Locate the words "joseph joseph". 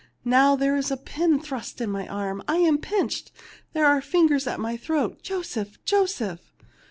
5.21-6.39